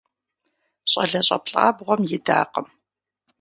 Щӏалэщӏэ 0.91 1.37
плӏабгъуэм 1.45 2.01
идакъым. 2.15 2.67